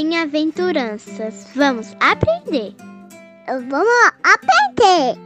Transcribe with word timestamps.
Bem-aventuranças. 0.00 1.48
Vamos 1.56 1.88
aprender. 1.98 2.72
Vamos 3.48 4.12
aprender. 4.22 5.18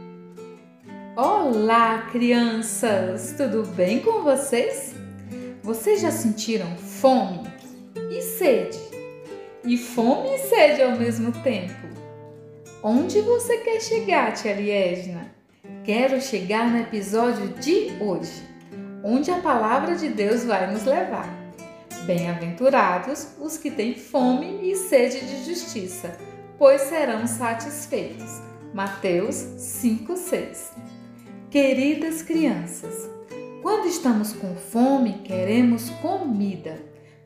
Olá, 1.15 2.09
crianças! 2.11 3.35
Tudo 3.37 3.67
bem 3.75 3.99
com 3.99 4.23
vocês? 4.23 4.95
Vocês 5.61 6.01
já 6.01 6.09
sentiram 6.09 6.75
fome 6.75 7.41
e 8.09 8.19
sede? 8.19 8.79
E 9.63 9.77
fome 9.77 10.33
e 10.33 10.39
sede 10.39 10.81
ao 10.81 10.97
mesmo 10.97 11.31
tempo? 11.43 11.87
Onde 12.81 13.21
você 13.21 13.57
quer 13.57 13.79
chegar, 13.79 14.33
tia 14.33 14.55
Liesna? 14.55 15.35
Quero 15.83 16.19
chegar 16.19 16.71
no 16.71 16.79
episódio 16.79 17.49
de 17.59 17.91
hoje, 18.01 18.41
onde 19.03 19.29
a 19.29 19.37
palavra 19.37 19.93
de 19.95 20.09
Deus 20.09 20.43
vai 20.43 20.65
nos 20.73 20.83
levar. 20.83 21.42
Bem-aventurados 22.05 23.29
os 23.39 23.57
que 23.57 23.71
têm 23.71 23.95
fome 23.95 24.59
e 24.69 24.75
sede 24.75 25.21
de 25.25 25.45
justiça, 25.45 26.17
pois 26.57 26.81
serão 26.81 27.25
satisfeitos. 27.25 28.41
Mateus 28.73 29.35
5:6. 29.35 30.73
Queridas 31.49 32.21
crianças, 32.21 33.09
quando 33.61 33.87
estamos 33.87 34.33
com 34.33 34.53
fome, 34.53 35.21
queremos 35.23 35.89
comida. 36.01 36.77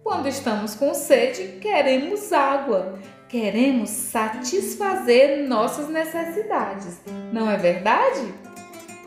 Quando 0.03 0.27
estamos 0.27 0.75
com 0.75 0.93
sede, 0.93 1.57
queremos 1.59 2.31
água. 2.31 2.99
Queremos 3.27 3.89
satisfazer 3.89 5.47
nossas 5.47 5.89
necessidades. 5.89 7.01
Não 7.33 7.49
é 7.49 7.57
verdade? 7.57 8.31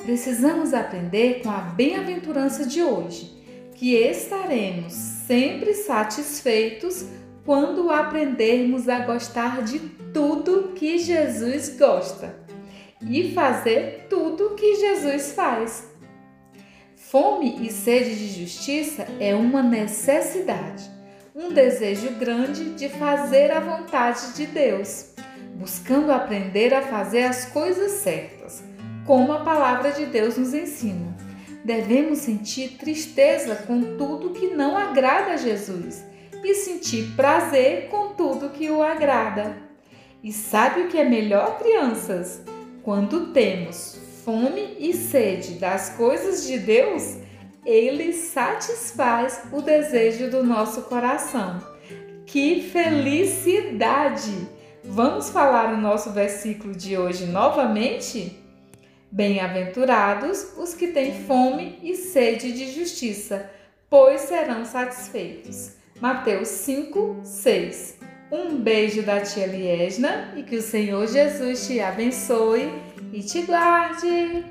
Precisamos 0.03 0.75
aprender 0.75 1.43
com 1.43 1.51
a 1.51 1.61
bem-aventurança 1.61 2.67
de 2.67 2.83
hoje, 2.83 3.41
que 3.77 3.95
estaremos 3.95 5.10
sempre 5.31 5.75
satisfeitos 5.75 7.07
quando 7.45 7.89
aprendermos 7.89 8.89
a 8.89 8.99
gostar 8.99 9.63
de 9.63 9.79
tudo 10.13 10.73
que 10.75 10.99
Jesus 10.99 11.79
gosta 11.79 12.35
e 13.01 13.33
fazer 13.33 14.09
tudo 14.11 14.57
que 14.57 14.75
Jesus 14.75 15.31
faz. 15.31 15.89
Fome 16.97 17.65
e 17.65 17.71
sede 17.71 18.17
de 18.17 18.41
justiça 18.41 19.07
é 19.21 19.33
uma 19.33 19.63
necessidade, 19.63 20.91
um 21.33 21.53
desejo 21.53 22.11
grande 22.19 22.71
de 22.71 22.89
fazer 22.89 23.53
a 23.53 23.61
vontade 23.61 24.35
de 24.35 24.47
Deus, 24.47 25.15
buscando 25.55 26.11
aprender 26.11 26.75
a 26.75 26.83
fazer 26.83 27.23
as 27.23 27.45
coisas 27.45 27.93
certas 27.93 28.65
como 29.07 29.33
a 29.33 29.45
palavra 29.45 29.93
de 29.93 30.07
Deus 30.07 30.37
nos 30.37 30.53
ensina. 30.53 31.30
Devemos 31.65 32.19
sentir 32.19 32.79
tristeza 32.79 33.55
com 33.67 33.97
tudo 33.97 34.31
que 34.31 34.49
não 34.49 34.77
agrada 34.77 35.33
a 35.33 35.37
Jesus 35.37 36.05
e 36.43 36.55
sentir 36.55 37.15
prazer 37.15 37.89
com 37.89 38.15
tudo 38.15 38.51
que 38.51 38.71
o 38.71 38.83
agrada. 38.83 39.57
E 40.23 40.33
sabe 40.33 40.83
o 40.83 40.89
que 40.89 40.99
é 40.99 41.05
melhor, 41.05 41.59
crianças? 41.59 42.43
Quando 42.83 43.33
temos 43.33 43.99
fome 44.25 44.77
e 44.79 44.93
sede 44.95 45.55
das 45.55 45.91
coisas 45.91 46.47
de 46.47 46.59
Deus, 46.59 47.17
ele 47.65 48.13
satisfaz 48.13 49.43
o 49.53 49.61
desejo 49.61 50.31
do 50.31 50.43
nosso 50.43 50.83
coração. 50.83 51.61
Que 52.27 52.63
felicidade! 52.63 54.49
Vamos 54.83 55.29
falar 55.29 55.75
o 55.75 55.77
nosso 55.77 56.11
versículo 56.11 56.75
de 56.75 56.97
hoje 56.97 57.27
novamente? 57.27 58.39
Bem-aventurados 59.13 60.57
os 60.57 60.73
que 60.73 60.89
têm 60.89 61.25
fome 61.25 61.79
e 61.83 61.97
sede 61.97 62.53
de 62.53 62.71
justiça, 62.71 63.51
pois 63.89 64.21
serão 64.21 64.65
satisfeitos. 64.65 65.73
Mateus 66.01 66.49
5, 66.49 67.21
6. 67.25 67.99
Um 68.31 68.57
beijo 68.57 69.03
da 69.03 69.21
tia 69.21 69.47
Liesna 69.47 70.33
e 70.37 70.45
que 70.45 70.57
o 70.57 70.63
Senhor 70.63 71.09
Jesus 71.09 71.67
te 71.67 71.81
abençoe 71.81 72.71
e 73.13 73.21
te 73.21 73.43
guarde. 73.43 74.45